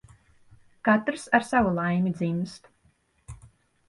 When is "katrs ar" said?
0.87-1.45